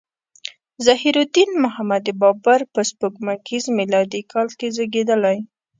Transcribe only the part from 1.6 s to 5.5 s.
محمد بابر په سپوږمیز میلادي کال کې زیږیدلی.